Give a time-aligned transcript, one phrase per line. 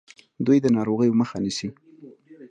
[0.45, 1.69] دوی د ناروغیو مخه نیسي.